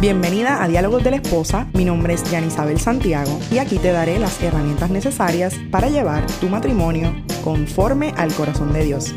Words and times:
Bienvenida 0.00 0.62
a 0.62 0.68
Diálogos 0.68 1.02
de 1.02 1.10
la 1.10 1.16
Esposa, 1.16 1.66
mi 1.74 1.84
nombre 1.84 2.14
es 2.14 2.22
Isabel 2.32 2.78
Santiago 2.78 3.36
y 3.50 3.58
aquí 3.58 3.78
te 3.78 3.90
daré 3.90 4.20
las 4.20 4.40
herramientas 4.40 4.90
necesarias 4.90 5.56
para 5.72 5.88
llevar 5.88 6.24
tu 6.40 6.48
matrimonio 6.48 7.12
conforme 7.42 8.14
al 8.16 8.32
corazón 8.32 8.72
de 8.72 8.84
Dios. 8.84 9.12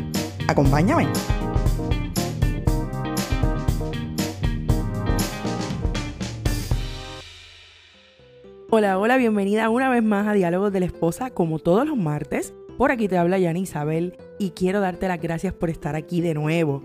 Acompáñame. 0.48 1.06
Hola, 8.68 8.98
hola, 8.98 9.16
bienvenida 9.18 9.70
una 9.70 9.88
vez 9.88 10.02
más 10.02 10.26
a 10.26 10.32
Diálogos 10.32 10.72
de 10.72 10.80
la 10.80 10.86
Esposa, 10.86 11.30
como 11.30 11.60
todos 11.60 11.86
los 11.86 11.96
martes. 11.96 12.54
Por 12.76 12.90
aquí 12.90 13.06
te 13.06 13.18
habla 13.18 13.38
Yani 13.38 13.60
Isabel 13.60 14.16
y 14.40 14.50
quiero 14.50 14.80
darte 14.80 15.06
las 15.06 15.20
gracias 15.20 15.54
por 15.54 15.70
estar 15.70 15.94
aquí 15.94 16.20
de 16.20 16.34
nuevo. 16.34 16.82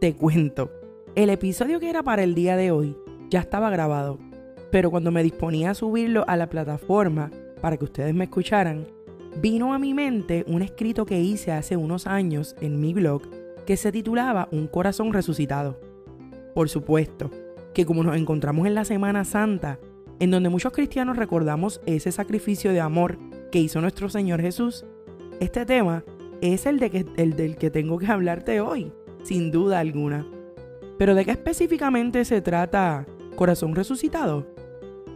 Te 0.00 0.16
cuento, 0.16 0.70
el 1.14 1.28
episodio 1.28 1.80
que 1.80 1.90
era 1.90 2.02
para 2.02 2.22
el 2.22 2.34
día 2.34 2.56
de 2.56 2.70
hoy 2.70 2.96
ya 3.30 3.40
estaba 3.40 3.70
grabado, 3.70 4.18
pero 4.70 4.90
cuando 4.90 5.10
me 5.10 5.22
disponía 5.22 5.70
a 5.70 5.74
subirlo 5.74 6.24
a 6.26 6.36
la 6.36 6.50
plataforma 6.50 7.30
para 7.60 7.76
que 7.76 7.84
ustedes 7.84 8.14
me 8.14 8.24
escucharan, 8.24 8.86
vino 9.40 9.72
a 9.72 9.78
mi 9.78 9.94
mente 9.94 10.44
un 10.48 10.62
escrito 10.62 11.06
que 11.06 11.20
hice 11.20 11.52
hace 11.52 11.76
unos 11.76 12.06
años 12.06 12.56
en 12.60 12.80
mi 12.80 12.92
blog 12.92 13.22
que 13.66 13.76
se 13.76 13.92
titulaba 13.92 14.48
Un 14.50 14.66
corazón 14.66 15.12
resucitado. 15.12 15.80
Por 16.54 16.68
supuesto, 16.68 17.30
que 17.72 17.86
como 17.86 18.02
nos 18.02 18.16
encontramos 18.16 18.66
en 18.66 18.74
la 18.74 18.84
Semana 18.84 19.24
Santa, 19.24 19.78
en 20.18 20.30
donde 20.30 20.48
muchos 20.48 20.72
cristianos 20.72 21.16
recordamos 21.16 21.80
ese 21.86 22.12
sacrificio 22.12 22.72
de 22.72 22.80
amor 22.80 23.18
que 23.52 23.60
hizo 23.60 23.80
nuestro 23.80 24.08
Señor 24.08 24.40
Jesús, 24.40 24.84
este 25.38 25.64
tema 25.64 26.04
es 26.40 26.66
el, 26.66 26.78
de 26.78 26.90
que, 26.90 27.06
el 27.16 27.36
del 27.36 27.56
que 27.56 27.70
tengo 27.70 27.98
que 27.98 28.06
hablarte 28.06 28.60
hoy, 28.60 28.92
sin 29.22 29.50
duda 29.50 29.78
alguna. 29.78 30.26
Pero 30.98 31.14
¿de 31.14 31.24
qué 31.24 31.30
específicamente 31.30 32.24
se 32.24 32.42
trata 32.42 33.06
corazón 33.40 33.74
resucitado? 33.74 34.46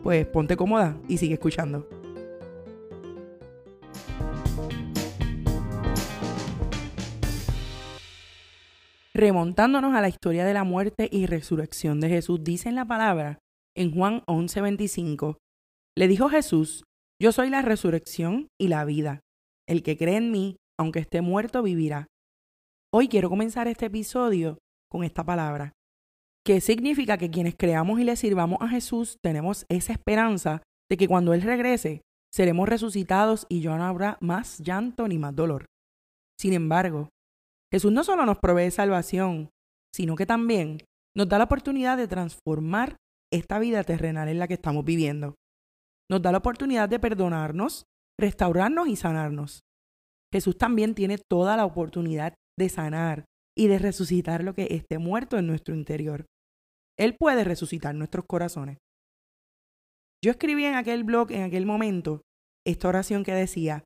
Pues 0.03 0.27
ponte 0.27 0.57
cómoda 0.57 0.99
y 1.11 1.19
sigue 1.19 1.35
escuchando. 1.35 1.87
Remontándonos 9.13 9.95
a 9.95 10.01
la 10.01 10.09
historia 10.09 10.47
de 10.47 10.55
la 10.55 10.65
muerte 10.65 11.07
y 11.13 11.27
resurrección 11.27 12.01
de 12.01 12.09
Jesús, 12.09 12.43
dice 12.43 12.71
en 12.71 12.77
la 12.77 12.87
palabra 12.87 13.41
en 13.77 13.95
Juan 13.95 14.23
11:25, 14.27 15.37
le 15.95 16.09
dijo 16.09 16.31
Jesús, 16.31 16.85
yo 17.21 17.31
soy 17.31 17.51
la 17.51 17.61
resurrección 17.61 18.49
y 18.59 18.69
la 18.69 18.87
vida. 18.87 19.21
El 19.69 19.83
que 19.83 19.99
cree 19.99 20.17
en 20.17 20.31
mí, 20.31 20.57
aunque 20.79 21.01
esté 21.01 21.21
muerto, 21.21 21.63
vivirá. 21.63 22.07
Hoy 22.91 23.09
quiero 23.09 23.29
comenzar 23.29 23.69
este 23.69 23.87
episodio 23.87 24.57
con 24.89 25.05
esta 25.05 25.25
palabra, 25.25 25.75
que 26.45 26.61
significa 26.61 27.17
que 27.17 27.31
quienes 27.31 27.55
creamos 27.57 27.99
y 28.01 28.05
le 28.05 28.17
sirvamos 28.17 28.59
a 28.61 28.69
Jesús 28.69 29.19
tenemos 29.23 29.65
esa 29.69 29.93
esperanza 29.93 30.63
de 30.91 30.97
que 30.97 31.09
cuando 31.09 31.33
Él 31.33 31.43
regrese, 31.43 32.03
seremos 32.33 32.69
resucitados 32.69 33.47
y 33.49 33.63
ya 33.63 33.77
no 33.77 33.85
habrá 33.85 34.19
más 34.21 34.59
llanto 34.59 35.09
ni 35.09 35.19
más 35.19 35.35
dolor. 35.35 35.67
Sin 36.39 36.53
embargo, 36.53 37.09
Jesús 37.73 37.93
no 37.93 38.05
solo 38.05 38.27
nos 38.27 38.39
provee 38.39 38.71
salvación, 38.71 39.51
sino 39.95 40.17
que 40.17 40.27
también 40.27 40.79
nos 41.17 41.29
da 41.29 41.39
la 41.39 41.45
oportunidad 41.45 41.97
de 41.97 42.09
transformar 42.09 42.97
esta 43.33 43.59
vida 43.59 43.83
terrenal 43.85 44.29
en 44.29 44.39
la 44.39 44.49
que 44.49 44.55
estamos 44.55 44.85
viviendo. 44.85 45.37
Nos 46.11 46.21
da 46.21 46.33
la 46.33 46.39
oportunidad 46.39 46.89
de 46.89 46.99
perdonarnos, 46.99 47.85
restaurarnos 48.21 48.89
y 48.89 48.97
sanarnos. 48.97 49.61
Jesús 50.33 50.59
también 50.59 50.95
tiene 50.95 51.19
toda 51.19 51.57
la 51.57 51.65
oportunidad 51.65 52.35
de 52.59 52.69
sanar 52.69 53.25
y 53.57 53.69
de 53.69 53.79
resucitar 53.79 54.43
lo 54.45 54.55
que 54.55 54.67
esté 54.71 54.99
muerto 54.99 55.39
en 55.39 55.47
nuestro 55.47 55.75
interior. 55.75 56.27
Él 56.99 57.17
puede 57.19 57.45
resucitar 57.45 57.95
nuestros 57.95 58.25
corazones. 58.27 58.79
Yo 60.25 60.31
escribí 60.31 60.65
en 60.65 60.75
aquel 60.75 61.05
blog, 61.05 61.31
en 61.33 61.43
aquel 61.43 61.67
momento, 61.67 62.23
esta 62.67 62.89
oración 62.89 63.25
que 63.25 63.33
decía, 63.33 63.85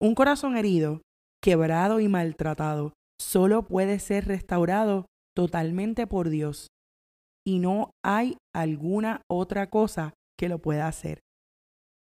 un 0.00 0.14
corazón 0.14 0.56
herido, 0.56 1.02
quebrado 1.42 2.00
y 2.00 2.08
maltratado, 2.08 2.92
solo 3.20 3.66
puede 3.66 3.98
ser 3.98 4.26
restaurado 4.26 5.06
totalmente 5.34 6.06
por 6.06 6.28
Dios. 6.28 6.68
Y 7.46 7.58
no 7.58 7.92
hay 8.04 8.36
alguna 8.54 9.22
otra 9.30 9.70
cosa 9.70 10.14
que 10.38 10.48
lo 10.48 10.58
pueda 10.58 10.86
hacer. 10.86 11.20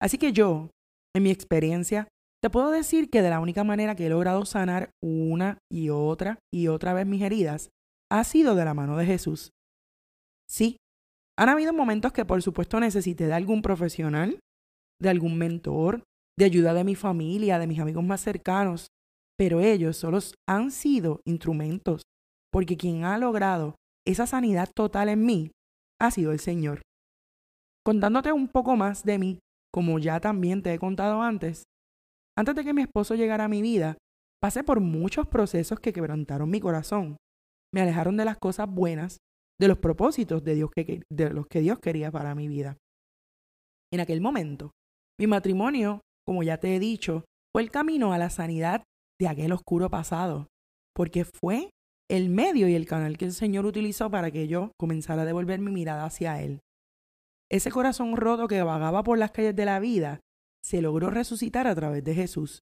Así 0.02 0.18
que 0.18 0.34
yo, 0.34 0.72
en 1.16 1.24
mi 1.24 1.30
experiencia, 1.30 2.08
te 2.42 2.50
puedo 2.50 2.72
decir 2.72 3.09
que 3.09 3.22
de 3.22 3.30
la 3.30 3.40
única 3.40 3.63
manera 3.63 3.96
que 3.96 4.06
he 4.06 4.09
logrado 4.09 4.46
sanar 4.46 4.92
una 5.03 5.59
y 5.72 5.90
otra 5.90 6.40
y 6.53 6.69
otra 6.69 6.94
vez 6.94 7.06
mis 7.06 7.22
heridas 7.22 7.69
ha 8.09 8.24
sido 8.24 8.56
de 8.56 8.66
la 8.66 8.74
mano 8.74 8.97
de 8.97 9.06
Jesús. 9.06 9.52
Sí, 10.50 10.78
han 11.38 11.50
habido 11.50 11.74
momentos 11.74 12.12
que 12.12 12.26
por 12.26 12.42
supuesto 12.42 12.80
necesité 12.80 13.28
de 13.28 13.34
algún 13.34 13.62
profesional, 13.62 14.40
de 15.00 15.10
algún 15.10 15.38
mentor, 15.38 16.04
de 16.38 16.46
ayuda 16.46 16.74
de 16.74 16.84
mi 16.84 16.96
familia, 16.96 17.60
de 17.60 17.68
mis 17.68 17.80
amigos 17.80 18.04
más 18.04 18.22
cercanos, 18.22 18.88
pero 19.38 19.62
ellos 19.62 19.96
solo 19.96 20.20
han 20.48 20.72
sido 20.72 21.22
instrumentos, 21.26 22.02
porque 22.52 22.78
quien 22.78 23.06
ha 23.06 23.18
logrado 23.18 23.76
esa 24.06 24.26
sanidad 24.26 24.70
total 24.76 25.10
en 25.10 25.26
mí 25.26 25.52
ha 26.02 26.12
sido 26.12 26.32
el 26.32 26.40
Señor. 26.40 26.81
Contándote 27.86 28.31
un 28.34 28.48
poco 28.48 28.76
más 28.76 29.04
de 29.04 29.20
mí, 29.20 29.40
como 29.72 30.00
ya 30.00 30.20
también 30.20 30.64
te 30.64 30.74
he 30.74 30.80
contado 30.80 31.22
antes, 31.22 31.64
antes 32.38 32.56
de 32.56 32.64
que 32.64 32.74
mi 32.74 32.81
esposo 32.81 33.16
llegara 33.16 33.46
a 33.46 33.50
mi 33.50 33.62
vida, 33.62 33.98
pasé 34.42 34.64
por 34.64 34.80
muchos 34.80 35.28
procesos 35.28 35.80
que 35.80 35.94
quebrantaron 35.94 36.50
mi 36.50 36.60
corazón. 36.60 37.18
Me 37.74 37.81
alejaron 37.81 38.18
de 38.18 38.26
las 38.26 38.38
cosas 38.38 38.70
buenas, 38.70 39.18
de 39.59 39.68
los 39.68 39.78
propósitos 39.78 40.44
de, 40.44 40.56
Dios 40.56 40.70
que, 40.72 41.03
de 41.12 41.30
los 41.31 41.47
que 41.47 41.59
Dios 41.62 41.80
quería 41.80 42.12
para 42.12 42.36
mi 42.36 42.47
vida. 42.47 42.78
En 43.92 44.00
aquel 44.00 44.22
momento, 44.22 44.72
mi 45.20 45.28
matrimonio, 45.28 46.02
como 46.25 46.44
ya 46.44 46.58
te 46.58 46.75
he 46.75 46.80
dicho, 46.80 47.25
fue 47.53 47.64
el 47.64 47.72
camino 47.72 48.14
a 48.14 48.18
la 48.18 48.30
sanidad 48.30 48.84
de 49.19 49.28
aquel 49.28 49.52
oscuro 49.52 49.90
pasado, 49.90 50.48
porque 50.96 51.25
fue 51.25 51.72
el 52.09 52.30
medio 52.30 52.68
y 52.68 52.75
el 52.75 52.88
canal 52.88 53.18
que 53.18 53.25
el 53.25 53.34
Señor 53.34 53.66
utilizó 53.66 54.09
para 54.09 54.31
que 54.31 54.48
yo 54.48 54.72
comenzara 54.80 55.24
a 55.24 55.25
devolver 55.25 55.59
mi 55.59 55.72
mirada 55.72 56.06
hacia 56.06 56.42
Él. 56.42 56.62
Ese 57.52 57.72
corazón 57.72 58.16
roto 58.16 58.48
que 58.48 58.62
vagaba 58.62 59.03
por 59.03 59.18
las 59.18 59.31
calles 59.31 59.56
de 59.56 59.66
la 59.66 59.80
vida 59.80 60.19
se 60.64 60.81
logró 60.81 61.09
resucitar 61.09 61.68
a 61.68 61.75
través 61.75 62.03
de 62.03 62.16
Jesús. 62.16 62.59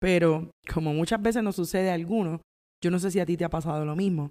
Pero, 0.00 0.50
como 0.72 0.94
muchas 0.94 1.20
veces 1.20 1.42
nos 1.42 1.56
sucede 1.56 1.90
a 1.90 1.94
algunos, 1.94 2.40
yo 2.82 2.90
no 2.90 2.98
sé 2.98 3.10
si 3.10 3.20
a 3.20 3.26
ti 3.26 3.36
te 3.36 3.44
ha 3.44 3.50
pasado 3.50 3.84
lo 3.84 3.96
mismo. 3.96 4.30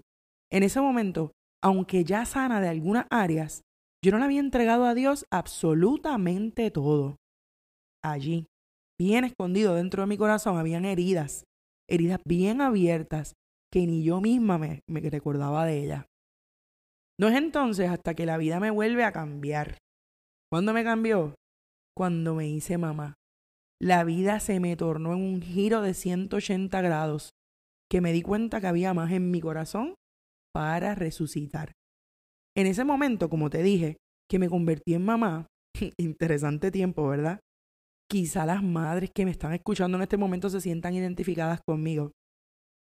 En 0.51 0.63
ese 0.63 0.79
momento, 0.79 1.31
aunque 1.65 2.03
ya 2.03 2.25
sana 2.25 2.61
de 2.61 2.69
algunas 2.69 3.07
áreas, 3.09 3.63
yo 4.03 4.11
no 4.11 4.19
le 4.19 4.25
había 4.25 4.39
entregado 4.39 4.85
a 4.85 4.93
Dios 4.93 5.25
absolutamente 5.31 6.69
todo. 6.69 7.17
Allí, 8.03 8.45
bien 9.01 9.23
escondido 9.23 9.73
dentro 9.73 10.03
de 10.03 10.07
mi 10.07 10.15
corazón, 10.15 10.59
habían 10.59 10.85
heridas, 10.85 11.43
heridas 11.89 12.19
bien 12.23 12.61
abiertas, 12.61 13.33
que 13.73 13.87
ni 13.87 14.03
yo 14.03 14.21
misma 14.21 14.59
me, 14.59 14.81
me 14.87 14.99
recordaba 15.09 15.65
de 15.65 15.83
ellas. 15.83 16.05
No 17.19 17.29
es 17.29 17.35
entonces 17.35 17.89
hasta 17.89 18.13
que 18.13 18.27
la 18.27 18.37
vida 18.37 18.59
me 18.59 18.69
vuelve 18.69 19.03
a 19.03 19.11
cambiar. 19.11 19.79
¿Cuándo 20.51 20.71
me 20.71 20.83
cambió? 20.83 21.33
Cuando 21.97 22.35
me 22.35 22.47
hice 22.47 22.77
mamá. 22.77 23.15
La 23.81 24.03
vida 24.03 24.39
se 24.39 24.59
me 24.59 24.75
tornó 24.75 25.13
en 25.13 25.23
un 25.23 25.41
giro 25.41 25.81
de 25.81 25.95
180 25.95 26.79
grados, 26.81 27.31
que 27.89 28.01
me 28.01 28.13
di 28.13 28.21
cuenta 28.21 28.61
que 28.61 28.67
había 28.67 28.93
más 28.93 29.11
en 29.11 29.31
mi 29.31 29.41
corazón 29.41 29.95
para 30.55 30.95
resucitar. 30.95 31.73
En 32.55 32.65
ese 32.65 32.85
momento, 32.85 33.29
como 33.29 33.49
te 33.49 33.61
dije, 33.61 33.97
que 34.31 34.39
me 34.39 34.47
convertí 34.47 34.93
en 34.93 35.03
mamá, 35.03 35.47
interesante 35.99 36.71
tiempo, 36.71 37.05
¿verdad? 37.09 37.41
Quizá 38.09 38.45
las 38.45 38.63
madres 38.63 39.11
que 39.13 39.25
me 39.25 39.31
están 39.31 39.51
escuchando 39.51 39.97
en 39.97 40.03
este 40.03 40.15
momento 40.15 40.49
se 40.49 40.61
sientan 40.61 40.93
identificadas 40.93 41.59
conmigo. 41.67 42.13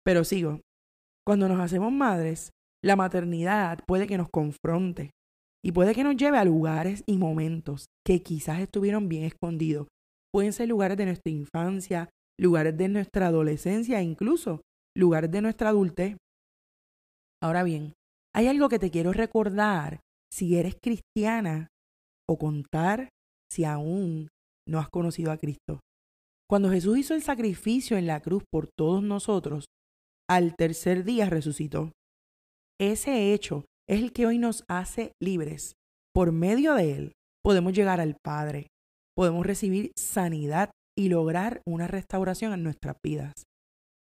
Pero 0.05 0.23
sigo. 0.23 0.61
Cuando 1.25 1.49
nos 1.49 1.59
hacemos 1.59 1.91
madres, 1.91 2.51
la 2.81 2.95
maternidad 2.95 3.79
puede 3.85 4.07
que 4.07 4.17
nos 4.17 4.29
confronte 4.29 5.11
y 5.61 5.73
puede 5.73 5.93
que 5.93 6.05
nos 6.05 6.15
lleve 6.15 6.37
a 6.37 6.45
lugares 6.45 7.03
y 7.05 7.17
momentos 7.17 7.87
que 8.05 8.23
quizás 8.23 8.61
estuvieron 8.61 9.09
bien 9.09 9.25
escondidos. 9.25 9.89
Pueden 10.31 10.53
ser 10.53 10.69
lugares 10.69 10.95
de 10.95 11.05
nuestra 11.05 11.33
infancia, 11.33 12.07
lugares 12.39 12.77
de 12.77 12.87
nuestra 12.87 13.27
adolescencia 13.27 14.01
incluso 14.01 14.61
lugares 14.95 15.29
de 15.31 15.41
nuestra 15.41 15.67
adultez. 15.67 16.15
Ahora 17.41 17.63
bien, 17.63 17.93
hay 18.33 18.47
algo 18.47 18.69
que 18.69 18.79
te 18.79 18.91
quiero 18.91 19.13
recordar 19.13 20.01
si 20.31 20.57
eres 20.57 20.75
cristiana 20.81 21.69
o 22.27 22.37
contar 22.37 23.09
si 23.51 23.63
aún 23.63 24.29
no 24.67 24.79
has 24.79 24.89
conocido 24.89 25.31
a 25.31 25.37
Cristo. 25.37 25.79
Cuando 26.49 26.69
Jesús 26.69 26.97
hizo 26.97 27.13
el 27.13 27.21
sacrificio 27.21 27.97
en 27.97 28.07
la 28.07 28.21
cruz 28.21 28.43
por 28.51 28.69
todos 28.77 29.03
nosotros, 29.03 29.65
al 30.29 30.55
tercer 30.55 31.03
día 31.03 31.29
resucitó. 31.29 31.91
Ese 32.79 33.33
hecho 33.33 33.65
es 33.89 34.01
el 34.01 34.13
que 34.13 34.25
hoy 34.25 34.37
nos 34.37 34.63
hace 34.67 35.13
libres. 35.21 35.73
Por 36.13 36.31
medio 36.31 36.73
de 36.73 36.93
él 36.93 37.11
podemos 37.43 37.73
llegar 37.73 38.01
al 38.01 38.17
Padre, 38.23 38.67
podemos 39.15 39.45
recibir 39.45 39.91
sanidad 39.97 40.71
y 40.97 41.09
lograr 41.09 41.61
una 41.65 41.87
restauración 41.87 42.53
en 42.53 42.63
nuestras 42.63 42.97
vidas. 43.03 43.33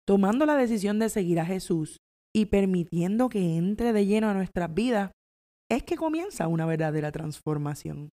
Tomando 0.08 0.46
la 0.46 0.56
decisión 0.58 1.00
de 1.00 1.10
seguir 1.10 1.40
a 1.40 1.46
Jesús 1.46 1.98
y 2.36 2.46
permitiendo 2.46 3.30
que 3.30 3.58
entre 3.58 3.94
de 3.94 4.06
lleno 4.06 4.30
a 4.30 4.34
nuestras 4.34 4.74
vidas, 4.74 5.12
es 5.70 5.84
que 5.84 5.96
comienza 5.96 6.48
una 6.48 6.66
verdadera 6.66 7.12
transformación, 7.12 8.10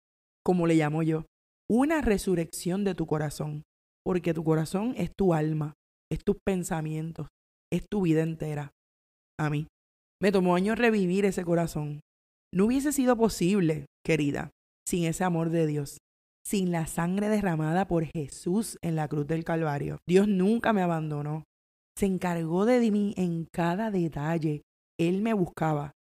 como 0.45 0.67
le 0.67 0.75
llamo 0.75 1.03
yo, 1.03 1.27
una 1.71 2.01
resurrección 2.03 2.85
de 2.85 2.95
tu 2.95 3.07
corazón, 3.07 3.63
porque 4.05 4.35
tu 4.35 4.45
corazón 4.45 4.95
es 4.97 5.11
tu 5.17 5.35
alma, 5.35 5.75
es 6.11 6.23
tus 6.25 6.37
pensamientos, 6.45 7.29
es 7.73 7.87
tu 7.89 8.03
vida 8.03 8.23
entera. 8.23 8.71
A 9.39 9.51
mí. 9.51 9.67
Me 10.23 10.33
tomó 10.33 10.55
años 10.55 10.79
revivir 10.79 11.27
ese 11.27 11.45
corazón. 11.45 12.01
No 12.55 12.67
hubiese 12.67 12.93
sido 12.93 13.17
posible, 13.17 13.87
querida, 14.05 14.51
sin 14.89 15.05
ese 15.05 15.25
amor 15.25 15.51
de 15.51 15.67
Dios, 15.67 15.99
sin 16.47 16.71
la 16.71 16.87
sangre 16.87 17.29
derramada 17.29 17.87
por 17.87 18.07
Jesús 18.07 18.79
en 18.81 18.97
la 18.97 19.09
cruz 19.09 19.27
del 19.27 19.45
Calvario. 19.45 19.99
Dios 20.09 20.29
nunca 20.29 20.73
me 20.73 20.81
abandonó. 20.81 21.45
Se 21.97 22.07
encargó 22.07 22.67
de 22.67 22.91
mí 22.91 23.15
en 23.17 23.47
cada 23.53 23.91
detalle. 23.91 24.63
Él 24.99 25.23
me 25.23 25.33
buscaba. 25.33 25.93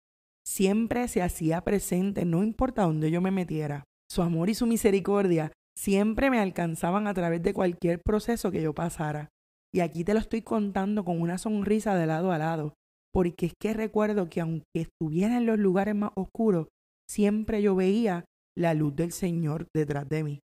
Siempre 0.44 1.08
se 1.08 1.22
hacía 1.22 1.62
presente, 1.62 2.24
no 2.24 2.42
importa 2.42 2.82
dónde 2.82 3.10
yo 3.10 3.20
me 3.20 3.30
metiera. 3.30 3.84
Su 4.10 4.22
amor 4.22 4.50
y 4.50 4.54
su 4.54 4.66
misericordia 4.66 5.52
siempre 5.76 6.30
me 6.30 6.38
alcanzaban 6.38 7.06
a 7.06 7.14
través 7.14 7.42
de 7.42 7.54
cualquier 7.54 8.00
proceso 8.02 8.50
que 8.50 8.62
yo 8.62 8.74
pasara. 8.74 9.28
Y 9.72 9.80
aquí 9.80 10.04
te 10.04 10.14
lo 10.14 10.20
estoy 10.20 10.42
contando 10.42 11.04
con 11.04 11.20
una 11.20 11.38
sonrisa 11.38 11.96
de 11.96 12.06
lado 12.06 12.30
a 12.30 12.38
lado, 12.38 12.74
porque 13.12 13.46
es 13.46 13.52
que 13.60 13.72
recuerdo 13.72 14.28
que 14.28 14.40
aunque 14.40 14.64
estuviera 14.74 15.36
en 15.36 15.46
los 15.46 15.58
lugares 15.58 15.94
más 15.94 16.10
oscuros, 16.14 16.68
siempre 17.08 17.62
yo 17.62 17.74
veía 17.74 18.24
la 18.56 18.74
luz 18.74 18.94
del 18.94 19.12
Señor 19.12 19.66
detrás 19.74 20.08
de 20.08 20.24
mí. 20.24 20.40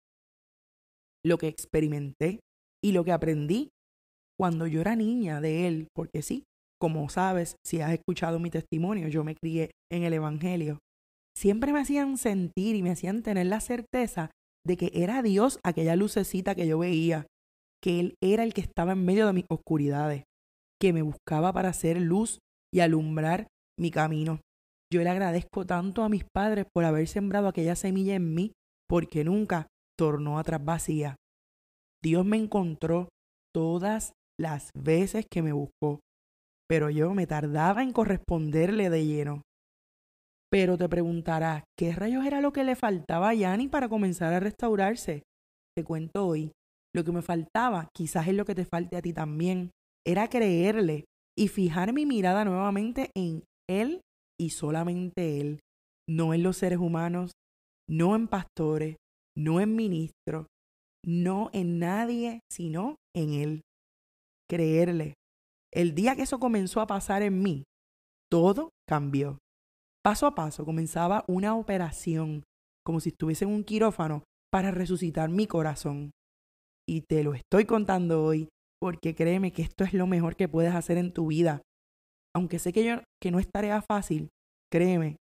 Lo 1.24 1.38
que 1.38 1.48
experimenté 1.48 2.40
y 2.82 2.92
lo 2.92 3.04
que 3.04 3.12
aprendí 3.12 3.70
cuando 4.38 4.66
yo 4.66 4.80
era 4.80 4.96
niña 4.96 5.40
de 5.40 5.66
Él, 5.66 5.88
porque 5.94 6.22
sí, 6.22 6.44
como 6.80 7.08
sabes, 7.08 7.56
si 7.64 7.80
has 7.80 7.92
escuchado 7.92 8.38
mi 8.38 8.50
testimonio, 8.50 9.08
yo 9.08 9.24
me 9.24 9.36
crié 9.36 9.70
en 9.90 10.02
el 10.02 10.12
Evangelio, 10.12 10.78
siempre 11.36 11.72
me 11.72 11.80
hacían 11.80 12.18
sentir 12.18 12.76
y 12.76 12.82
me 12.82 12.90
hacían 12.90 13.22
tener 13.22 13.46
la 13.46 13.60
certeza 13.60 14.30
de 14.66 14.76
que 14.76 14.90
era 14.94 15.22
Dios 15.22 15.58
aquella 15.64 15.96
lucecita 15.96 16.54
que 16.54 16.66
yo 16.66 16.78
veía, 16.78 17.26
que 17.82 18.00
Él 18.00 18.14
era 18.22 18.44
el 18.44 18.54
que 18.54 18.60
estaba 18.60 18.92
en 18.92 19.04
medio 19.04 19.26
de 19.26 19.32
mis 19.32 19.44
oscuridades, 19.48 20.24
que 20.80 20.92
me 20.92 21.02
buscaba 21.02 21.52
para 21.52 21.68
hacer 21.68 22.00
luz 22.00 22.38
y 22.72 22.80
alumbrar 22.80 23.46
mi 23.78 23.90
camino. 23.90 24.40
Yo 24.92 25.02
le 25.02 25.10
agradezco 25.10 25.64
tanto 25.64 26.02
a 26.02 26.08
mis 26.08 26.24
padres 26.24 26.66
por 26.72 26.84
haber 26.84 27.08
sembrado 27.08 27.48
aquella 27.48 27.76
semilla 27.76 28.14
en 28.14 28.34
mí, 28.34 28.52
porque 28.88 29.24
nunca 29.24 29.66
tornó 29.98 30.38
atrás 30.38 30.64
vacía. 30.64 31.16
Dios 32.02 32.24
me 32.24 32.36
encontró 32.36 33.08
todas 33.54 34.12
las 34.38 34.70
veces 34.74 35.26
que 35.30 35.42
me 35.42 35.52
buscó, 35.52 36.00
pero 36.68 36.90
yo 36.90 37.14
me 37.14 37.26
tardaba 37.26 37.82
en 37.82 37.92
corresponderle 37.92 38.90
de 38.90 39.06
lleno. 39.06 39.42
Pero 40.50 40.78
te 40.78 40.88
preguntarás, 40.88 41.64
¿qué 41.78 41.92
rayos 41.92 42.24
era 42.24 42.40
lo 42.40 42.52
que 42.52 42.64
le 42.64 42.76
faltaba 42.76 43.30
a 43.30 43.34
Yanni 43.34 43.68
para 43.68 43.88
comenzar 43.88 44.32
a 44.32 44.40
restaurarse? 44.40 45.22
Te 45.76 45.84
cuento 45.84 46.26
hoy 46.26 46.52
lo 46.94 47.04
que 47.04 47.12
me 47.12 47.22
faltaba, 47.22 47.88
quizás 47.92 48.28
es 48.28 48.34
lo 48.34 48.44
que 48.44 48.54
te 48.54 48.64
falte 48.64 48.96
a 48.96 49.02
ti 49.02 49.12
también, 49.12 49.72
era 50.06 50.28
creerle 50.28 51.06
y 51.36 51.48
fijar 51.48 51.92
mi 51.92 52.06
mirada 52.06 52.44
nuevamente 52.44 53.10
en 53.16 53.42
Él 53.68 54.00
y 54.40 54.50
solamente 54.50 55.40
Él, 55.40 55.60
no 56.08 56.34
en 56.34 56.44
los 56.44 56.56
seres 56.56 56.78
humanos, 56.78 57.32
no 57.88 58.14
en 58.14 58.28
pastores, 58.28 58.96
no 59.36 59.60
en 59.60 59.74
ministros, 59.74 60.46
no 61.04 61.50
en 61.52 61.80
nadie, 61.80 62.40
sino 62.48 62.96
en 63.16 63.34
Él. 63.34 63.62
Creerle. 64.48 65.14
El 65.72 65.94
día 65.94 66.14
que 66.16 66.22
eso 66.22 66.38
comenzó 66.38 66.80
a 66.80 66.86
pasar 66.86 67.22
en 67.22 67.42
mí, 67.42 67.64
todo 68.30 68.70
cambió. 68.88 69.38
Paso 70.02 70.26
a 70.26 70.34
paso 70.34 70.64
comenzaba 70.64 71.24
una 71.26 71.56
operación, 71.56 72.44
como 72.84 73.00
si 73.00 73.08
estuviese 73.08 73.44
en 73.44 73.50
un 73.50 73.64
quirófano, 73.64 74.22
para 74.52 74.70
resucitar 74.70 75.30
mi 75.30 75.46
corazón 75.46 76.12
y 76.86 77.02
te 77.02 77.24
lo 77.24 77.34
estoy 77.34 77.64
contando 77.64 78.24
hoy 78.24 78.48
porque 78.80 79.14
créeme 79.14 79.52
que 79.52 79.62
esto 79.62 79.84
es 79.84 79.94
lo 79.94 80.06
mejor 80.06 80.36
que 80.36 80.48
puedes 80.48 80.74
hacer 80.74 80.98
en 80.98 81.12
tu 81.12 81.28
vida. 81.28 81.62
Aunque 82.36 82.58
sé 82.58 82.72
que, 82.72 82.84
yo, 82.84 82.96
que 83.20 83.30
no 83.30 83.38
es 83.38 83.48
tarea 83.50 83.80
fácil, 83.80 84.28
créeme, 84.70 85.16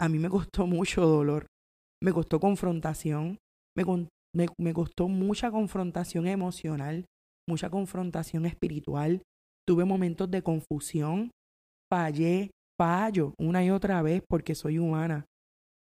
a 0.00 0.08
mí 0.08 0.18
me 0.18 0.28
costó 0.28 0.66
mucho 0.66 1.02
dolor, 1.06 1.46
me 2.02 2.12
costó 2.12 2.38
confrontación, 2.38 3.38
me, 3.76 3.84
me, 4.34 4.46
me 4.58 4.72
costó 4.72 5.08
mucha 5.08 5.50
confrontación 5.50 6.26
emocional, 6.26 7.04
mucha 7.48 7.70
confrontación 7.70 8.46
espiritual, 8.46 9.22
tuve 9.66 9.84
momentos 9.84 10.30
de 10.30 10.42
confusión, 10.42 11.30
fallé, 11.90 12.50
fallo 12.78 13.34
una 13.38 13.64
y 13.64 13.70
otra 13.70 14.02
vez 14.02 14.22
porque 14.28 14.54
soy 14.54 14.78
humana. 14.78 15.26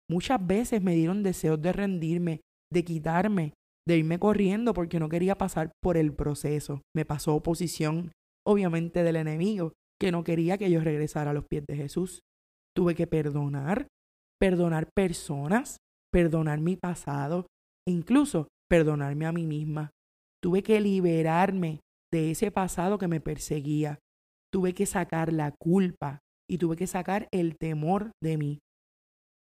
Muchas 0.09 0.45
veces 0.45 0.81
me 0.81 0.95
dieron 0.95 1.23
deseos 1.23 1.61
de 1.61 1.71
rendirme, 1.71 2.41
de 2.71 2.83
quitarme, 2.83 3.53
de 3.87 3.97
irme 3.97 4.19
corriendo 4.19 4.73
porque 4.73 4.99
no 4.99 5.09
quería 5.09 5.37
pasar 5.37 5.71
por 5.81 5.97
el 5.97 6.13
proceso. 6.13 6.81
Me 6.95 7.05
pasó 7.05 7.35
oposición, 7.35 8.11
obviamente, 8.45 9.03
del 9.03 9.17
enemigo, 9.17 9.73
que 9.99 10.11
no 10.11 10.23
quería 10.23 10.57
que 10.57 10.71
yo 10.71 10.81
regresara 10.81 11.31
a 11.31 11.33
los 11.33 11.45
pies 11.45 11.63
de 11.67 11.75
Jesús. 11.75 12.21
Tuve 12.75 12.95
que 12.95 13.07
perdonar, 13.07 13.87
perdonar 14.39 14.89
personas, 14.95 15.77
perdonar 16.11 16.59
mi 16.59 16.75
pasado 16.75 17.45
incluso 17.89 18.47
perdonarme 18.69 19.25
a 19.25 19.31
mí 19.31 19.45
misma. 19.45 19.91
Tuve 20.41 20.63
que 20.63 20.80
liberarme 20.80 21.81
de 22.12 22.31
ese 22.31 22.51
pasado 22.51 22.97
que 22.97 23.07
me 23.07 23.19
perseguía. 23.19 24.00
Tuve 24.51 24.74
que 24.74 24.86
sacar 24.86 25.33
la 25.33 25.51
culpa 25.51 26.19
y 26.50 26.57
tuve 26.57 26.75
que 26.75 26.88
sacar 26.88 27.27
el 27.31 27.57
temor 27.57 28.12
de 28.21 28.38
mí. 28.38 28.59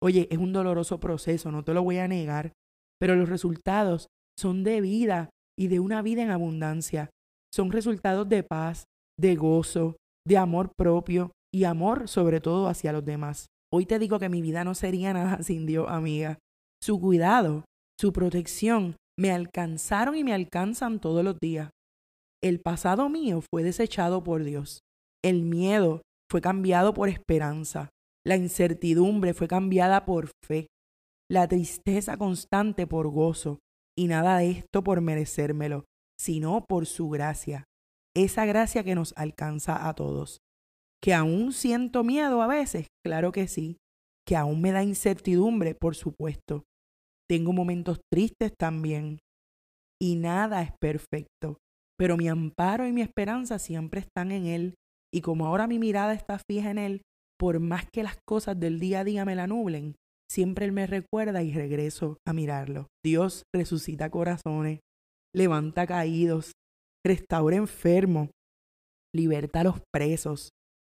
Oye, 0.02 0.28
es 0.32 0.38
un 0.38 0.54
doloroso 0.54 1.00
proceso, 1.00 1.52
no 1.52 1.64
te 1.64 1.74
lo 1.74 1.84
voy 1.84 1.98
a 1.98 2.08
negar, 2.08 2.54
pero 3.00 3.16
los 3.16 3.30
resultados 3.30 4.08
son 4.38 4.64
de 4.64 4.82
vida 4.82 5.30
y 5.58 5.68
de 5.68 5.80
una 5.80 6.02
vida 6.02 6.24
en 6.24 6.32
abundancia. 6.32 7.10
Son 7.54 7.72
resultados 7.72 8.28
de 8.30 8.44
paz, 8.44 8.86
de 9.18 9.36
gozo, 9.36 9.98
de 10.26 10.38
amor 10.38 10.72
propio 10.78 11.32
y 11.54 11.66
amor 11.66 12.08
sobre 12.08 12.40
todo 12.40 12.68
hacia 12.68 12.94
los 12.94 13.04
demás. 13.04 13.48
Hoy 13.72 13.86
te 13.86 14.00
digo 14.00 14.20
que 14.20 14.30
mi 14.30 14.42
vida 14.42 14.64
no 14.64 14.76
sería 14.76 15.14
nada 15.14 15.44
sin 15.44 15.66
Dios, 15.66 15.88
amiga. 15.90 16.40
Su 16.82 17.00
cuidado, 17.00 17.66
su 18.00 18.14
protección 18.14 18.96
me 19.20 19.32
alcanzaron 19.32 20.16
y 20.16 20.24
me 20.24 20.34
alcanzan 20.34 21.02
todos 21.02 21.26
los 21.26 21.38
días. 21.40 21.72
El 22.42 22.62
pasado 22.62 23.10
mío 23.10 23.42
fue 23.42 23.64
desechado 23.64 24.24
por 24.24 24.46
Dios. 24.46 24.80
El 25.22 25.44
miedo 25.44 26.02
fue 26.32 26.40
cambiado 26.40 26.94
por 26.94 27.10
esperanza. 27.10 27.90
La 28.26 28.38
incertidumbre 28.38 29.34
fue 29.34 29.50
cambiada 29.50 30.06
por 30.06 30.30
fe. 30.46 30.68
La 31.30 31.50
tristeza 31.50 32.16
constante 32.16 32.88
por 32.88 33.10
gozo 33.10 33.60
y 33.98 34.08
nada 34.08 34.38
de 34.38 34.52
esto 34.52 34.84
por 34.86 35.02
merecérmelo, 35.02 35.84
sino 36.18 36.64
por 36.66 36.86
su 36.86 37.10
gracia, 37.10 37.66
esa 38.16 38.46
gracia 38.46 38.86
que 38.86 38.96
nos 38.96 39.14
alcanza 39.18 39.90
a 39.90 39.94
todos. 39.96 40.40
Que 41.04 41.14
aún 41.14 41.52
siento 41.52 42.06
miedo 42.06 42.42
a 42.42 42.48
veces, 42.48 42.88
claro 43.06 43.34
que 43.34 43.50
sí, 43.50 43.76
que 44.26 44.38
aún 44.38 44.62
me 44.62 44.72
da 44.72 44.82
incertidumbre, 44.82 45.76
por 45.76 45.96
supuesto. 45.96 46.64
Tengo 47.30 47.54
momentos 47.54 48.00
tristes 48.12 48.54
también. 48.58 49.20
Y 50.02 50.16
nada 50.16 50.62
es 50.64 50.72
perfecto, 50.82 51.58
pero 51.98 52.18
mi 52.18 52.28
amparo 52.28 52.88
y 52.88 52.92
mi 52.92 53.02
esperanza 53.02 53.60
siempre 53.60 54.00
están 54.00 54.32
en 54.32 54.46
Él, 54.46 54.76
y 55.14 55.22
como 55.22 55.46
ahora 55.46 55.68
mi 55.68 55.78
mirada 55.78 56.14
está 56.14 56.40
fija 56.50 56.72
en 56.72 56.78
Él, 56.78 57.02
por 57.38 57.60
más 57.60 57.86
que 57.92 58.04
las 58.04 58.18
cosas 58.28 58.60
del 58.60 58.80
día 58.80 59.02
a 59.02 59.04
día 59.04 59.26
me 59.26 59.36
la 59.36 59.48
nublen, 59.48 59.96
siempre 60.32 60.66
Él 60.66 60.72
me 60.72 60.88
recuerda 60.88 61.44
y 61.44 61.54
regreso 61.54 62.18
a 62.26 62.34
mirarlo. 62.34 62.88
Dios 63.04 63.44
resucita 63.54 64.10
corazones, 64.10 64.80
levanta 65.36 65.86
caídos, 65.86 66.54
restaura 67.06 67.58
enfermos, 67.58 68.30
liberta 69.14 69.62
a 69.62 69.64
los 69.66 69.82
presos, 69.94 70.50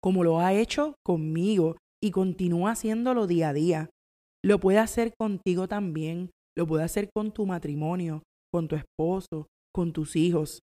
como 0.03 0.25
lo 0.25 0.41
ha 0.41 0.55
hecho 0.55 0.95
conmigo 1.05 1.77
y 2.03 2.11
continúa 2.11 2.73
haciéndolo 2.73 3.27
día 3.27 3.51
a 3.51 3.53
día. 3.53 3.91
Lo 4.43 4.59
puede 4.59 4.79
hacer 4.79 5.13
contigo 5.19 5.69
también, 5.69 6.31
lo 6.57 6.67
puede 6.67 6.85
hacer 6.85 7.11
con 7.15 7.33
tu 7.33 7.47
matrimonio, 7.47 8.23
con 8.53 8.69
tu 8.69 8.77
esposo, 8.77 9.47
con 9.73 9.93
tus 9.93 10.17
hijos. 10.17 10.61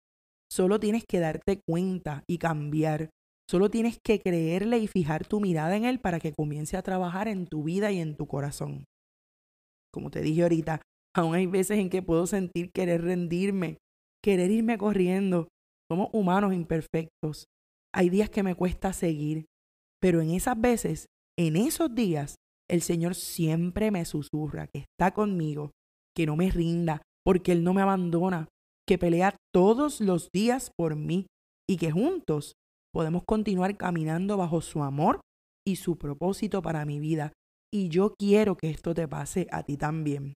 Solo 0.50 0.80
tienes 0.80 1.04
que 1.06 1.20
darte 1.20 1.60
cuenta 1.68 2.24
y 2.28 2.38
cambiar. 2.38 3.10
Solo 3.50 3.70
tienes 3.70 4.00
que 4.04 4.20
creerle 4.20 4.80
y 4.80 4.88
fijar 4.88 5.28
tu 5.28 5.40
mirada 5.40 5.76
en 5.76 5.86
Él 5.86 6.00
para 6.00 6.20
que 6.20 6.34
comience 6.34 6.78
a 6.78 6.82
trabajar 6.82 7.28
en 7.28 7.48
tu 7.48 7.64
vida 7.64 7.92
y 7.92 8.00
en 8.00 8.16
tu 8.16 8.28
corazón. 8.28 8.86
Como 9.94 10.10
te 10.10 10.22
dije 10.22 10.44
ahorita, 10.44 10.82
aún 11.16 11.36
hay 11.36 11.46
veces 11.46 11.78
en 11.78 11.90
que 11.90 12.02
puedo 12.02 12.28
sentir 12.28 12.72
querer 12.72 13.04
rendirme, 13.04 13.78
querer 14.24 14.52
irme 14.52 14.78
corriendo. 14.78 15.48
Somos 15.92 16.10
humanos 16.14 16.54
imperfectos. 16.54 17.46
Hay 17.94 18.10
días 18.10 18.30
que 18.30 18.44
me 18.44 18.56
cuesta 18.56 18.94
seguir, 18.94 19.46
pero 20.02 20.22
en 20.22 20.32
esas 20.32 20.60
veces, 20.60 21.06
en 21.38 21.56
esos 21.56 21.94
días, 21.94 22.36
el 22.70 22.82
Señor 22.82 23.16
siempre 23.16 23.92
me 23.92 24.06
susurra 24.06 24.68
que 24.68 24.80
está 24.80 25.14
conmigo, 25.14 25.72
que 26.16 26.26
no 26.26 26.36
me 26.36 26.50
rinda, 26.50 27.02
porque 27.24 27.52
Él 27.52 27.64
no 27.64 27.74
me 27.74 27.82
abandona, 27.82 28.48
que 28.88 28.98
pelea 28.98 29.36
todos 29.54 30.02
los 30.02 30.30
días 30.34 30.72
por 30.78 30.96
mí 30.96 31.28
y 31.68 31.78
que 31.78 31.92
juntos 31.92 32.54
podemos 32.94 33.24
continuar 33.26 33.78
caminando 33.78 34.38
bajo 34.38 34.62
su 34.62 34.84
amor 34.84 35.22
y 35.68 35.78
su 35.78 35.98
propósito 35.98 36.62
para 36.62 36.86
mi 36.86 37.00
vida. 37.00 37.34
y 37.74 37.90
yo 37.90 38.16
quiero 38.18 38.56
que 38.56 38.70
esto 38.70 38.94
te 38.94 39.06
pase 39.06 39.48
a 39.52 39.64
ti 39.64 39.76
también. 39.76 40.34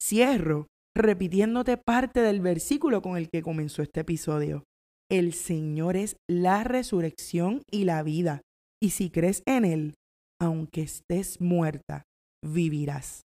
Cierro 0.00 0.68
repitiéndote 0.94 1.76
parte 1.76 2.20
del 2.20 2.40
versículo 2.40 3.02
con 3.02 3.16
el 3.16 3.30
que 3.30 3.42
comenzó 3.42 3.82
este 3.82 4.00
episodio. 4.00 4.62
El 5.10 5.32
Señor 5.32 5.96
es 5.96 6.16
la 6.30 6.62
resurrección 6.62 7.62
y 7.68 7.84
la 7.84 8.04
vida, 8.04 8.42
y 8.80 8.90
si 8.90 9.10
crees 9.10 9.42
en 9.46 9.64
Él, 9.64 9.94
aunque 10.42 10.82
estés 10.82 11.40
muerta, 11.40 12.02
vivirás. 12.44 13.22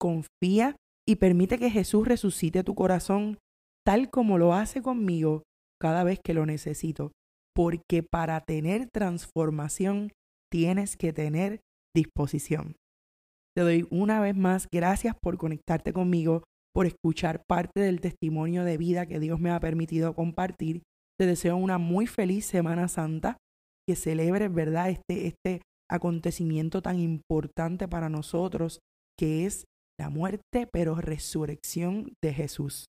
Confía 0.00 0.76
y 1.06 1.16
permite 1.16 1.58
que 1.58 1.70
Jesús 1.70 2.08
resucite 2.08 2.64
tu 2.64 2.74
corazón 2.74 3.36
tal 3.84 4.08
como 4.08 4.38
lo 4.38 4.54
hace 4.54 4.80
conmigo 4.80 5.42
cada 5.78 6.04
vez 6.04 6.20
que 6.24 6.32
lo 6.32 6.46
necesito, 6.46 7.12
porque 7.54 8.02
para 8.02 8.40
tener 8.40 8.88
transformación 8.90 10.10
tienes 10.50 10.96
que 10.96 11.12
tener 11.12 11.60
disposición. 11.94 12.76
Te 13.54 13.62
doy 13.62 13.86
una 13.90 14.18
vez 14.20 14.34
más 14.34 14.68
gracias 14.72 15.14
por 15.20 15.36
conectarte 15.36 15.92
conmigo, 15.92 16.44
por 16.74 16.86
escuchar 16.86 17.42
parte 17.46 17.80
del 17.80 18.00
testimonio 18.00 18.64
de 18.64 18.78
vida 18.78 19.04
que 19.04 19.20
Dios 19.20 19.38
me 19.38 19.50
ha 19.50 19.60
permitido 19.60 20.14
compartir. 20.14 20.82
Te 21.18 21.26
deseo 21.26 21.56
una 21.56 21.76
muy 21.76 22.06
feliz 22.06 22.46
Semana 22.46 22.88
Santa, 22.88 23.36
que 23.86 23.96
celebres, 23.96 24.52
¿verdad?, 24.52 24.88
este, 24.88 25.26
este 25.26 25.60
acontecimiento 25.90 26.82
tan 26.82 26.98
importante 26.98 27.88
para 27.88 28.08
nosotros, 28.08 28.80
que 29.18 29.46
es 29.46 29.64
la 29.98 30.10
muerte, 30.10 30.68
pero 30.72 30.94
resurrección 30.96 32.12
de 32.22 32.32
Jesús. 32.32 32.86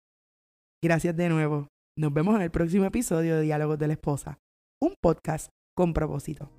Gracias 0.83 1.15
de 1.15 1.29
nuevo. 1.29 1.67
Nos 1.97 2.13
vemos 2.13 2.35
en 2.35 2.41
el 2.41 2.51
próximo 2.51 2.85
episodio 2.85 3.35
de 3.35 3.41
Diálogos 3.41 3.79
de 3.79 3.87
la 3.87 3.93
Esposa, 3.93 4.37
un 4.81 4.93
podcast 5.01 5.49
con 5.75 5.93
propósito. 5.93 6.51